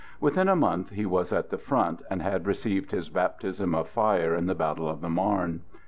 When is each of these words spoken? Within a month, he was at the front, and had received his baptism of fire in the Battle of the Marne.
Within 0.19 0.49
a 0.49 0.55
month, 0.55 0.89
he 0.89 1.05
was 1.05 1.31
at 1.31 1.51
the 1.51 1.59
front, 1.59 2.01
and 2.09 2.23
had 2.23 2.47
received 2.47 2.89
his 2.89 3.07
baptism 3.11 3.75
of 3.75 3.87
fire 3.87 4.33
in 4.33 4.47
the 4.47 4.55
Battle 4.55 4.89
of 4.89 4.99
the 4.99 5.09
Marne. 5.11 5.61